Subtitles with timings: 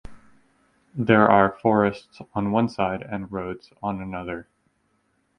[0.95, 4.47] There are forests on one side and roads on another.